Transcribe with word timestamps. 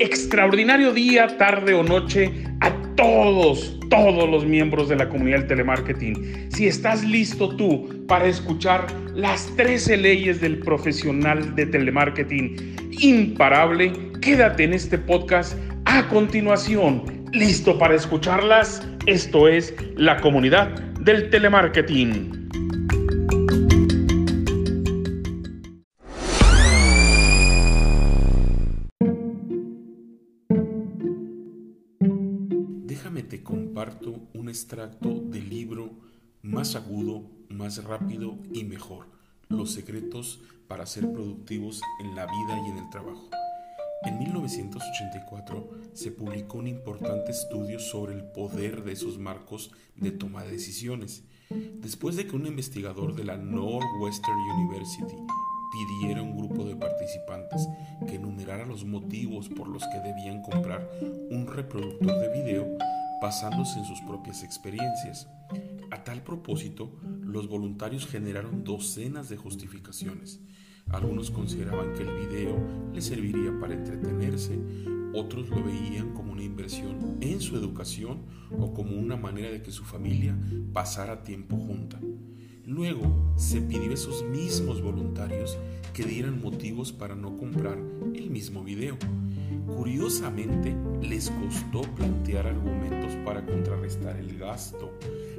extraordinario 0.00 0.92
día, 0.94 1.36
tarde 1.36 1.74
o 1.74 1.82
noche 1.82 2.32
a 2.60 2.72
todos, 2.96 3.78
todos 3.90 4.28
los 4.28 4.46
miembros 4.46 4.88
de 4.88 4.96
la 4.96 5.08
comunidad 5.08 5.40
del 5.40 5.48
telemarketing. 5.48 6.50
Si 6.50 6.66
estás 6.66 7.04
listo 7.04 7.54
tú 7.56 8.06
para 8.08 8.26
escuchar 8.26 8.86
las 9.14 9.54
13 9.56 9.98
leyes 9.98 10.40
del 10.40 10.58
profesional 10.60 11.54
de 11.54 11.66
telemarketing 11.66 12.76
imparable, 12.98 13.92
quédate 14.22 14.64
en 14.64 14.72
este 14.72 14.96
podcast 14.96 15.56
a 15.84 16.08
continuación. 16.08 17.04
¿Listo 17.32 17.78
para 17.78 17.94
escucharlas? 17.94 18.86
Esto 19.06 19.48
es 19.48 19.74
la 19.96 20.18
comunidad 20.20 20.68
del 21.00 21.28
telemarketing. 21.28 22.39
Déjame 33.10 33.28
te 33.28 33.42
comparto 33.42 34.28
un 34.34 34.48
extracto 34.48 35.08
del 35.08 35.50
libro 35.50 35.90
Más 36.42 36.76
agudo, 36.76 37.24
más 37.48 37.82
rápido 37.82 38.38
y 38.52 38.62
mejor. 38.62 39.06
Los 39.48 39.72
secretos 39.72 40.40
para 40.68 40.86
ser 40.86 41.10
productivos 41.10 41.80
en 42.04 42.14
la 42.14 42.26
vida 42.26 42.62
y 42.64 42.70
en 42.70 42.78
el 42.78 42.88
trabajo. 42.90 43.28
En 44.04 44.16
1984 44.16 45.70
se 45.92 46.12
publicó 46.12 46.58
un 46.58 46.68
importante 46.68 47.32
estudio 47.32 47.80
sobre 47.80 48.14
el 48.14 48.22
poder 48.22 48.84
de 48.84 48.92
esos 48.92 49.18
marcos 49.18 49.72
de 49.96 50.12
toma 50.12 50.44
de 50.44 50.52
decisiones. 50.52 51.24
Después 51.48 52.14
de 52.14 52.28
que 52.28 52.36
un 52.36 52.46
investigador 52.46 53.16
de 53.16 53.24
la 53.24 53.36
Northwestern 53.36 54.38
University 54.56 55.16
pidiera 55.72 56.20
a 56.20 56.22
un 56.22 56.36
grupo 56.36 56.64
de 56.64 56.76
participantes 56.76 57.68
que 58.06 58.14
enumerara 58.14 58.66
los 58.66 58.84
motivos 58.84 59.48
por 59.48 59.66
los 59.66 59.82
que 59.88 59.98
debían 59.98 60.42
comprar 60.42 60.88
un 61.28 61.48
reproductor 61.48 62.20
de 62.20 62.40
video 62.40 62.99
basándose 63.20 63.78
en 63.78 63.84
sus 63.84 64.00
propias 64.00 64.42
experiencias. 64.42 65.28
A 65.90 66.04
tal 66.04 66.22
propósito, 66.22 66.98
los 67.22 67.48
voluntarios 67.48 68.06
generaron 68.06 68.64
docenas 68.64 69.28
de 69.28 69.36
justificaciones. 69.36 70.40
Algunos 70.90 71.30
consideraban 71.30 71.92
que 71.94 72.02
el 72.02 72.26
video 72.26 72.56
les 72.92 73.04
serviría 73.04 73.58
para 73.60 73.74
entretenerse, 73.74 74.58
otros 75.12 75.48
lo 75.48 75.62
veían 75.62 76.14
como 76.14 76.32
una 76.32 76.42
inversión 76.42 77.18
en 77.20 77.40
su 77.40 77.56
educación 77.56 78.22
o 78.56 78.72
como 78.72 78.96
una 78.96 79.16
manera 79.16 79.50
de 79.50 79.62
que 79.62 79.72
su 79.72 79.84
familia 79.84 80.36
pasara 80.72 81.24
tiempo 81.24 81.56
junta. 81.56 82.00
Luego 82.64 83.34
se 83.36 83.60
pidió 83.60 83.90
a 83.90 83.94
esos 83.94 84.24
mismos 84.24 84.80
voluntarios 84.80 85.58
que 85.92 86.04
dieran 86.04 86.40
motivos 86.40 86.92
para 86.92 87.16
no 87.16 87.36
comprar 87.36 87.78
el 88.14 88.30
mismo 88.30 88.62
video. 88.62 88.96
Curiosamente, 89.66 90.76
les 91.02 91.30
costó 91.30 91.82
plantear 91.94 92.46
argumentos 92.46 92.99
para 93.30 93.46
contrarrestar 93.46 94.16
el 94.16 94.36
gasto. 94.36 94.98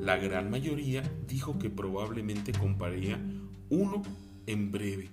La 0.00 0.16
gran 0.16 0.50
mayoría 0.50 1.02
dijo 1.26 1.58
que 1.58 1.68
probablemente 1.68 2.52
compraría 2.52 3.18
uno 3.70 4.02
en 4.46 4.70
breve 4.70 5.10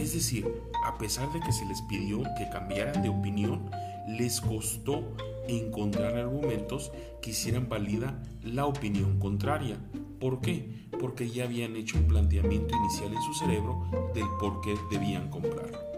es 0.00 0.14
decir, 0.14 0.46
a 0.84 0.96
pesar 0.96 1.30
de 1.32 1.40
que 1.40 1.52
se 1.52 1.66
les 1.66 1.82
pidió 1.82 2.22
que 2.38 2.48
cambiaran 2.50 3.02
de 3.02 3.08
opinión, 3.08 3.70
les 4.08 4.40
costó 4.40 5.16
encontrar 5.48 6.16
argumentos 6.16 6.92
que 7.20 7.30
hicieran 7.30 7.68
válida 7.68 8.22
la 8.42 8.66
opinión 8.66 9.18
contraria. 9.18 9.76
¿Por 10.18 10.40
qué? 10.40 10.86
Porque 10.98 11.28
ya 11.28 11.44
habían 11.44 11.76
hecho 11.76 11.98
un 11.98 12.06
planteamiento 12.06 12.74
inicial 12.74 13.12
en 13.12 13.22
su 13.22 13.34
cerebro 13.34 13.84
del 14.14 14.26
por 14.40 14.60
qué 14.60 14.74
debían 14.90 15.28
comprarlo. 15.28 15.91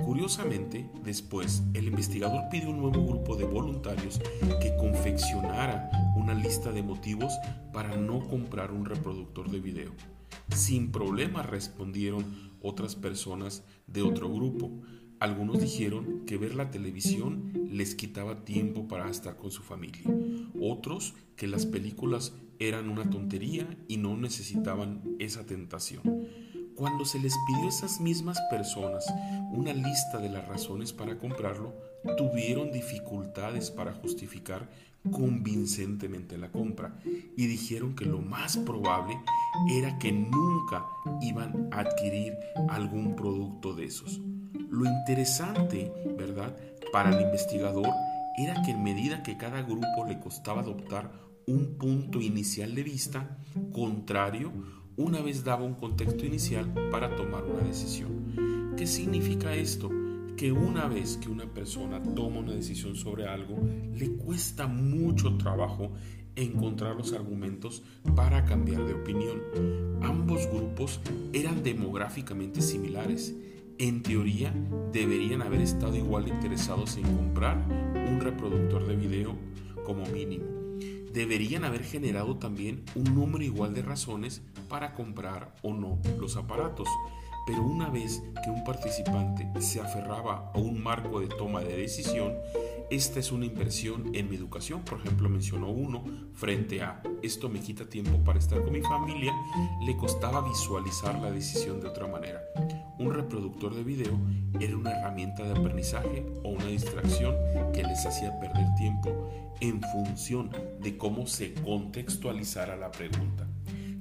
Curiosamente, 0.00 0.88
después, 1.04 1.62
el 1.74 1.86
investigador 1.86 2.48
pidió 2.50 2.70
un 2.70 2.78
nuevo 2.78 3.06
grupo 3.06 3.36
de 3.36 3.44
voluntarios 3.44 4.20
que 4.60 4.74
confeccionara 4.76 5.90
una 6.16 6.34
lista 6.34 6.72
de 6.72 6.82
motivos 6.82 7.32
para 7.72 7.96
no 7.96 8.26
comprar 8.26 8.72
un 8.72 8.86
reproductor 8.86 9.50
de 9.50 9.60
video. 9.60 9.92
Sin 10.54 10.90
problema 10.92 11.42
respondieron 11.42 12.24
otras 12.62 12.96
personas 12.96 13.64
de 13.86 14.02
otro 14.02 14.32
grupo. 14.32 14.70
Algunos 15.20 15.60
dijeron 15.60 16.24
que 16.26 16.36
ver 16.36 16.54
la 16.54 16.70
televisión 16.70 17.52
les 17.70 17.94
quitaba 17.94 18.44
tiempo 18.44 18.88
para 18.88 19.08
estar 19.10 19.36
con 19.36 19.50
su 19.50 19.62
familia. 19.62 20.02
Otros 20.60 21.14
que 21.36 21.46
las 21.46 21.66
películas 21.66 22.34
eran 22.58 22.88
una 22.88 23.08
tontería 23.08 23.66
y 23.88 23.98
no 23.98 24.16
necesitaban 24.16 25.02
esa 25.18 25.46
tentación. 25.46 26.02
Cuando 26.76 27.04
se 27.04 27.18
les 27.18 27.34
pidió 27.46 27.66
a 27.66 27.68
esas 27.68 28.00
mismas 28.00 28.40
personas 28.50 29.06
una 29.52 29.72
lista 29.72 30.18
de 30.18 30.30
las 30.30 30.46
razones 30.48 30.92
para 30.92 31.18
comprarlo, 31.18 31.74
tuvieron 32.16 32.72
dificultades 32.72 33.70
para 33.70 33.92
justificar 33.92 34.68
convincentemente 35.10 36.38
la 36.38 36.50
compra 36.50 36.96
y 37.36 37.46
dijeron 37.46 37.94
que 37.94 38.04
lo 38.04 38.20
más 38.20 38.56
probable 38.56 39.18
era 39.70 39.98
que 39.98 40.12
nunca 40.12 40.86
iban 41.20 41.68
a 41.72 41.80
adquirir 41.80 42.36
algún 42.68 43.16
producto 43.16 43.74
de 43.74 43.84
esos. 43.84 44.20
Lo 44.70 44.86
interesante, 44.86 45.92
¿verdad?, 46.16 46.56
para 46.92 47.10
el 47.10 47.22
investigador 47.22 47.88
era 48.38 48.62
que 48.62 48.70
en 48.70 48.82
medida 48.82 49.22
que 49.22 49.36
cada 49.36 49.62
grupo 49.62 50.04
le 50.06 50.18
costaba 50.18 50.60
adoptar 50.60 51.12
un 51.46 51.76
punto 51.76 52.20
inicial 52.20 52.74
de 52.74 52.82
vista 52.82 53.36
contrario, 53.72 54.52
una 54.96 55.20
vez 55.20 55.44
daba 55.44 55.64
un 55.64 55.74
contexto 55.74 56.24
inicial 56.26 56.72
para 56.90 57.14
tomar 57.16 57.44
una 57.44 57.62
decisión. 57.62 58.74
¿Qué 58.76 58.86
significa 58.86 59.54
esto? 59.54 59.90
que 60.36 60.50
una 60.50 60.88
vez 60.88 61.18
que 61.18 61.28
una 61.28 61.46
persona 61.46 62.02
toma 62.02 62.40
una 62.40 62.52
decisión 62.52 62.96
sobre 62.96 63.28
algo, 63.28 63.60
le 63.94 64.12
cuesta 64.16 64.66
mucho 64.66 65.36
trabajo 65.36 65.92
encontrar 66.34 66.96
los 66.96 67.12
argumentos 67.12 67.82
para 68.16 68.44
cambiar 68.44 68.84
de 68.84 68.94
opinión. 68.94 69.40
Ambos 70.02 70.48
grupos 70.50 71.00
eran 71.32 71.62
demográficamente 71.62 72.62
similares. 72.62 73.36
En 73.78 74.02
teoría, 74.02 74.52
deberían 74.92 75.42
haber 75.42 75.60
estado 75.60 75.96
igual 75.96 76.28
interesados 76.28 76.96
en 76.96 77.04
comprar 77.04 77.64
un 78.08 78.20
reproductor 78.20 78.86
de 78.86 78.96
video 78.96 79.36
como 79.84 80.04
mínimo. 80.06 80.61
Deberían 81.12 81.64
haber 81.64 81.84
generado 81.84 82.38
también 82.38 82.84
un 82.94 83.14
número 83.14 83.44
igual 83.44 83.74
de 83.74 83.82
razones 83.82 84.42
para 84.68 84.94
comprar 84.94 85.54
o 85.62 85.74
no 85.74 86.00
los 86.18 86.36
aparatos. 86.36 86.88
Pero 87.46 87.62
una 87.62 87.90
vez 87.90 88.22
que 88.42 88.50
un 88.50 88.64
participante 88.64 89.48
se 89.60 89.80
aferraba 89.80 90.50
a 90.54 90.58
un 90.58 90.82
marco 90.82 91.20
de 91.20 91.26
toma 91.26 91.60
de 91.60 91.76
decisión, 91.76 92.34
esta 92.90 93.20
es 93.20 93.32
una 93.32 93.46
inversión 93.46 94.14
en 94.14 94.28
mi 94.28 94.36
educación, 94.36 94.82
por 94.82 94.98
ejemplo, 94.98 95.28
mencionó 95.28 95.68
uno, 95.68 96.04
frente 96.34 96.82
a 96.82 97.02
esto 97.22 97.48
me 97.48 97.60
quita 97.60 97.88
tiempo 97.88 98.22
para 98.24 98.38
estar 98.38 98.62
con 98.62 98.72
mi 98.72 98.82
familia, 98.82 99.32
le 99.84 99.96
costaba 99.96 100.40
visualizar 100.40 101.18
la 101.20 101.30
decisión 101.30 101.80
de 101.80 101.88
otra 101.88 102.06
manera. 102.06 102.42
Un 102.98 103.12
reproductor 103.12 103.74
de 103.74 103.84
video 103.84 104.18
era 104.60 104.76
una 104.76 104.92
herramienta 104.92 105.44
de 105.44 105.52
aprendizaje 105.52 106.26
o 106.42 106.50
una 106.50 106.66
distracción 106.66 107.34
que 107.72 107.82
les 107.82 108.04
hacía 108.06 108.38
perder 108.38 108.66
tiempo 108.76 109.30
en 109.60 109.80
función 109.80 110.50
de 110.80 110.96
cómo 110.96 111.26
se 111.26 111.54
contextualizara 111.54 112.76
la 112.76 112.90
pregunta 112.90 113.46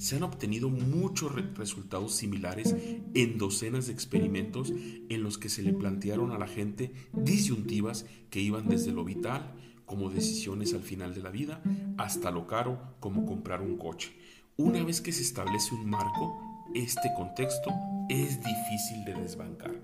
se 0.02 0.16
han 0.16 0.24
obtenido 0.24 0.70
muchos 0.70 1.32
resultados 1.56 2.16
similares 2.16 2.76
en 3.14 3.38
docenas 3.38 3.86
de 3.86 3.94
experimentos 3.94 4.72
en 4.72 5.22
los 5.22 5.38
que 5.38 5.48
se 5.48 5.62
le 5.62 5.74
plantearon 5.74 6.32
a 6.32 6.40
la 6.40 6.48
gente 6.48 6.92
disyuntivas 7.14 8.08
que 8.32 8.40
iban 8.40 8.68
desde 8.68 8.94
lo 8.94 9.06
vital, 9.06 9.54
como 9.86 10.10
decisiones 10.10 10.74
al 10.74 10.82
final 10.82 11.14
de 11.14 11.22
la 11.22 11.30
vida, 11.30 11.62
hasta 12.00 12.32
lo 12.32 12.48
caro, 12.48 12.96
como 13.00 13.28
comprar 13.28 13.62
un 13.62 13.78
coche. 13.78 14.12
Una 14.58 14.84
vez 14.84 15.02
que 15.02 15.12
se 15.12 15.22
establece 15.22 15.76
un 15.76 15.88
marco, 15.88 16.66
este 16.74 17.12
contexto 17.16 17.70
es 18.10 18.40
difícil 18.40 19.06
de 19.06 19.14
desbancar. 19.14 19.80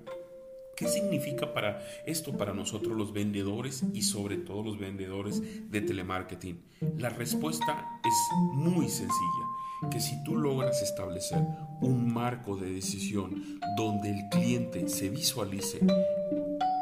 ¿Qué 0.76 0.88
significa 0.88 1.54
para 1.54 1.80
esto 2.08 2.36
para 2.36 2.56
nosotros 2.56 2.98
los 2.98 3.14
vendedores 3.14 3.84
y 3.94 4.02
sobre 4.02 4.38
todo 4.38 4.64
los 4.64 4.80
vendedores 4.80 5.44
de 5.70 5.82
telemarketing? 5.82 6.64
La 6.98 7.10
respuesta 7.10 7.86
es 8.04 8.38
muy 8.56 8.90
sencilla 8.90 9.47
que 9.92 10.00
si 10.00 10.24
tú 10.24 10.36
logras 10.36 10.82
establecer 10.82 11.46
un 11.82 12.12
marco 12.12 12.56
de 12.58 12.72
decisión 12.72 13.60
donde 13.76 14.10
el 14.12 14.30
cliente 14.30 14.90
se 14.90 15.10
visualice 15.10 15.80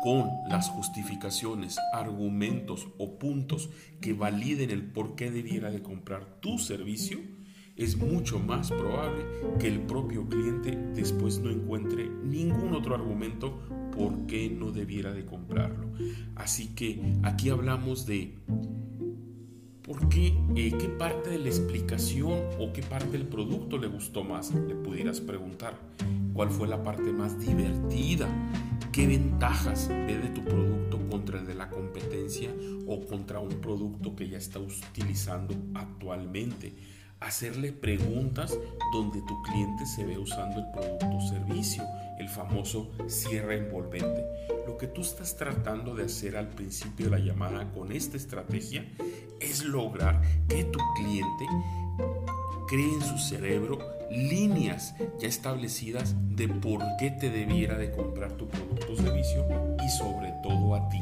con 0.04 0.30
las 0.48 0.70
justificaciones, 0.70 1.78
argumentos 1.92 2.88
o 2.98 3.18
puntos 3.18 3.70
que 4.00 4.14
validen 4.14 4.70
el 4.70 4.84
por 4.84 5.16
qué 5.16 5.32
debiera 5.32 5.72
de 5.72 5.82
comprar 5.82 6.40
tu 6.40 6.60
servicio, 6.60 7.20
es 7.76 7.98
mucho 7.98 8.40
más 8.40 8.72
probable 8.72 9.26
que 9.60 9.68
el 9.68 9.82
propio 9.82 10.28
cliente 10.30 10.78
después 10.94 11.40
no 11.40 11.50
encuentre 11.50 12.10
ningún 12.24 12.74
otro 12.74 12.96
argumento 12.96 13.60
por 13.92 14.28
qué 14.28 14.50
no 14.50 14.72
debiera 14.72 15.12
de 15.12 15.26
comprarlo. 15.26 15.92
Así 16.36 16.76
que 16.76 17.02
aquí 17.24 17.50
hablamos 17.50 18.06
de 18.06 18.38
¿Por 19.86 20.10
qué? 20.10 20.36
Eh, 20.56 20.74
¿Qué 20.80 20.90
parte 20.90 21.30
de 21.30 21.38
la 21.38 21.48
explicación 21.48 22.40
o 22.60 22.74
qué 22.74 22.82
parte 22.82 23.12
del 23.12 23.28
producto 23.28 23.78
le 23.78 23.88
gustó 23.88 24.24
más? 24.24 24.54
Le 24.54 24.76
pudieras 24.76 25.22
preguntar. 25.22 25.76
¿Cuál 26.34 26.50
fue 26.50 26.68
la 26.68 26.84
parte 26.84 27.12
más 27.12 27.40
divertida? 27.40 28.28
qué 28.96 29.08
ventajas 29.08 29.90
ve 29.90 30.18
de 30.18 30.30
tu 30.30 30.42
producto 30.46 30.98
contra 31.10 31.40
el 31.40 31.46
de 31.46 31.54
la 31.54 31.70
competencia 31.70 32.50
o 32.88 33.06
contra 33.06 33.42
un 33.42 33.60
producto 33.60 34.16
que 34.16 34.30
ya 34.30 34.38
está 34.38 34.60
utilizando 34.60 35.54
actualmente 35.74 36.74
hacerle 37.26 37.72
preguntas 37.72 38.58
donde 38.94 39.22
tu 39.22 39.42
cliente 39.42 39.86
se 39.86 40.06
ve 40.06 40.18
usando 40.18 40.60
el 40.60 40.72
producto 40.72 41.18
o 41.18 41.22
servicio, 41.22 41.84
el 42.20 42.30
famoso 42.30 42.92
cierre 43.08 43.58
envolvente. 43.58 44.24
Lo 44.68 44.78
que 44.78 44.88
tú 44.88 45.02
estás 45.02 45.36
tratando 45.36 45.96
de 45.96 46.06
hacer 46.06 46.38
al 46.38 46.50
principio 46.50 47.06
de 47.06 47.12
la 47.12 47.20
llamada 47.20 47.72
con 47.72 47.92
esta 47.92 48.16
estrategia 48.16 48.86
es 49.40 49.66
lograr 49.66 50.22
que 50.48 50.66
tu 50.66 50.80
cliente 50.96 51.46
cree 52.68 52.94
en 52.94 53.02
su 53.02 53.18
cerebro 53.18 53.80
líneas 54.12 54.96
ya 55.20 55.28
establecidas 55.28 56.16
de 56.36 56.48
por 56.48 56.82
qué 57.00 57.12
te 57.12 57.30
debiera 57.30 57.78
de 57.78 57.92
comprar 57.92 58.34
tu 58.34 58.48
producto 58.48 58.94
o 58.94 58.96
servicio 58.96 59.46
y 59.84 59.90
sobre 59.90 60.34
todo 60.44 60.76
a 60.76 60.90
ti. 60.90 61.00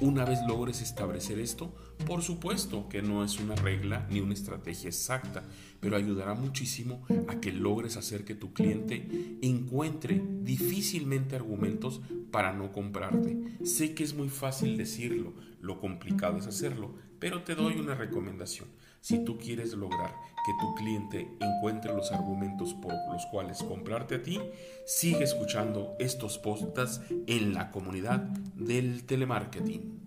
Una 0.00 0.24
vez 0.24 0.40
logres 0.46 0.82
establecer 0.82 1.38
esto, 1.38 1.72
por 2.06 2.22
supuesto 2.22 2.88
que 2.88 3.02
no 3.02 3.24
es 3.24 3.38
una 3.40 3.54
regla 3.54 4.06
ni 4.10 4.20
una 4.20 4.34
estrategia 4.34 4.88
exacta, 4.88 5.42
pero 5.80 5.96
ayudará 5.96 6.34
muchísimo 6.34 7.04
a 7.28 7.40
que 7.40 7.52
logres 7.52 7.96
hacer 7.96 8.24
que 8.24 8.34
tu 8.34 8.52
cliente 8.52 9.38
encuentre 9.42 10.22
difícilmente 10.42 11.36
argumentos 11.36 12.00
para 12.30 12.52
no 12.52 12.72
comprarte. 12.72 13.56
Sé 13.64 13.94
que 13.94 14.04
es 14.04 14.14
muy 14.14 14.28
fácil 14.28 14.76
decirlo, 14.76 15.32
lo 15.60 15.80
complicado 15.80 16.38
es 16.38 16.46
hacerlo, 16.46 16.94
pero 17.18 17.42
te 17.42 17.54
doy 17.54 17.78
una 17.78 17.94
recomendación. 17.94 18.68
Si 19.00 19.22
tú 19.22 19.36
quieres 19.36 19.74
lograr 19.74 20.14
que 20.46 20.52
tu 20.60 20.74
cliente 20.74 21.28
encuentre 21.40 21.94
los 21.94 22.10
argumentos 22.12 22.72
por 22.74 22.92
los 23.12 23.26
cuales 23.26 23.62
comprarte 23.62 24.14
a 24.14 24.22
ti, 24.22 24.40
sigue 24.86 25.24
escuchando 25.24 25.94
estos 25.98 26.38
podcasts 26.38 27.02
en 27.26 27.52
la 27.52 27.70
comunidad 27.70 28.20
del 28.20 29.04
telemarketing. 29.04 30.03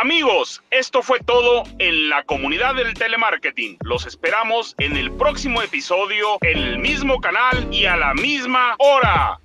Amigos, 0.00 0.62
esto 0.70 1.02
fue 1.02 1.18
todo 1.18 1.64
en 1.80 2.08
la 2.08 2.22
comunidad 2.22 2.76
del 2.76 2.94
telemarketing. 2.94 3.78
Los 3.82 4.06
esperamos 4.06 4.76
en 4.78 4.96
el 4.96 5.10
próximo 5.10 5.60
episodio, 5.60 6.38
en 6.42 6.56
el 6.56 6.78
mismo 6.78 7.20
canal 7.20 7.66
y 7.74 7.86
a 7.86 7.96
la 7.96 8.14
misma 8.14 8.76
hora. 8.78 9.40